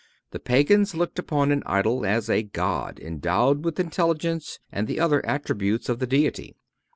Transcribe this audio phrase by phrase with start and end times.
[0.31, 5.23] The Pagans looked upon an idol as a god endowed with intelligence and the other
[5.23, 6.55] attributes of the Deity.